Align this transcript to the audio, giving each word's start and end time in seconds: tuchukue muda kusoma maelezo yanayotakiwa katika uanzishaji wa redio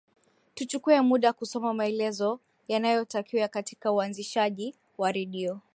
tuchukue 0.55 1.01
muda 1.01 1.33
kusoma 1.33 1.73
maelezo 1.73 2.39
yanayotakiwa 2.67 3.47
katika 3.47 3.91
uanzishaji 3.91 4.75
wa 4.97 5.11
redio 5.11 5.59